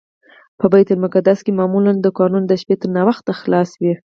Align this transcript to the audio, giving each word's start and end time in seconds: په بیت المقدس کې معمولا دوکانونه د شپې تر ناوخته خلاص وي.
په 0.59 0.65
بیت 0.71 0.89
المقدس 0.91 1.39
کې 1.45 1.51
معمولا 1.59 1.91
دوکانونه 1.95 2.45
د 2.47 2.53
شپې 2.61 2.75
تر 2.81 2.89
ناوخته 2.95 3.31
خلاص 3.41 3.69
وي. 3.81 3.93